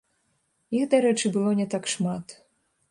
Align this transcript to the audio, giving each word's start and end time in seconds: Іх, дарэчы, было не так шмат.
Іх, 0.77 0.87
дарэчы, 0.95 1.25
было 1.37 1.51
не 1.61 1.67
так 1.77 1.83
шмат. 1.95 2.39